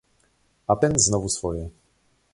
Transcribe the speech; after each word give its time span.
A 0.67 0.75
ten 0.75 0.99
znowu 0.99 1.29
swoje. 1.29 1.69